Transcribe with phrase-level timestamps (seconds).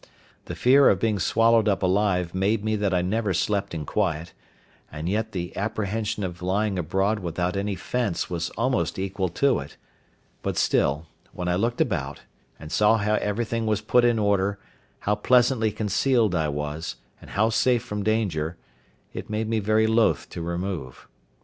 [0.45, 4.33] The fear of being swallowed up alive made me that I never slept in quiet;
[4.91, 9.77] and yet the apprehension of lying abroad without any fence was almost equal to it;
[10.41, 12.21] but still, when I looked about,
[12.59, 14.57] and saw how everything was put in order,
[15.01, 18.57] how pleasantly concealed I was, and how safe from danger,
[19.13, 21.07] it made me very loath to remove.